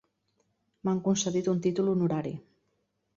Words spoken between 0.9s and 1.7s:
concedit un